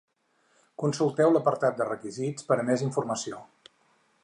Consulteu 0.83 1.33
l'apartat 1.35 1.77
de 1.81 1.87
requisits 1.89 2.49
per 2.49 2.59
a 2.61 2.65
més 2.71 2.87
informació. 2.89 3.45